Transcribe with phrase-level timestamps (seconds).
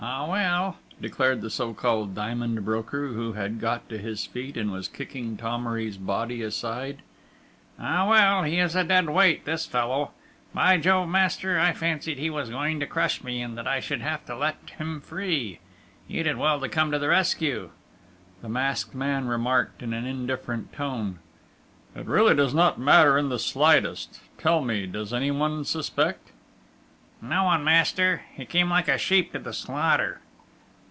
[0.03, 4.71] "Ah, well!" declared the so called diamond broker, who had got to his feet and
[4.71, 7.03] was kicking Thomery's body aside.
[7.79, 10.09] "Ah, well, he is a dead weight this fellow!...
[10.55, 14.01] By Jove, master, I fancied he was going to crush me, and that I should
[14.01, 15.59] have to let him free!...
[16.07, 17.69] You did well to come to the rescue!"
[18.41, 21.19] The masked man remarked in an indifferent tone:
[21.95, 24.19] "It really does not matter in the slightest!...
[24.39, 26.29] Tell me, does anyone suspect?"
[27.23, 28.23] "No one, master.
[28.33, 30.21] He came like a sheep to the slaughter."